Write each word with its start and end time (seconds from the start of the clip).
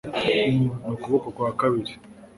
ni 0.49 0.65
ukuboko 0.91 1.27
kwa 1.35 1.51
kabiri 1.59 1.93